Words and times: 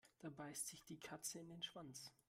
Da 0.17 0.31
beißt 0.31 0.65
sich 0.69 0.83
die 0.83 0.99
Katze 0.99 1.37
in 1.37 1.49
den 1.49 1.61
Schwanz. 1.61 2.11